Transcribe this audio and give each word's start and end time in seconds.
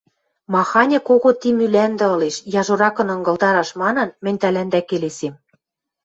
Маханьы 0.53 0.99
кого 1.07 1.29
ти 1.39 1.49
Мӱлӓндӹ 1.57 2.05
ылеш, 2.15 2.35
яжоракын 2.61 3.07
ынгылдараш 3.15 3.69
манын, 3.81 4.09
мӹнь 4.23 4.39
тӓлӓндӓ 4.41 4.81
келесем 4.89 5.33